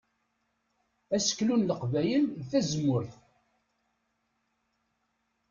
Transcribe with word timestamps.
Aseklu 1.15 1.55
n 1.57 1.67
Leqbayel 1.69 2.23
d 2.39 2.41
tazemmurt. 2.49 3.13